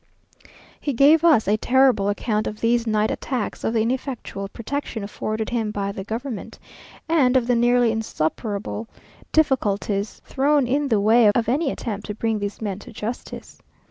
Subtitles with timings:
[0.79, 5.51] He gave us a terrible account of these night attacks, of the ineffectual protection afforded
[5.51, 6.57] him by the government,
[7.07, 8.87] and of the nearly insuperable
[9.31, 13.61] difficulties thrown in the way of any attempt to bring these men to justice.